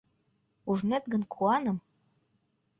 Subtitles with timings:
[0.69, 1.77] «Ужнет гын куаным...»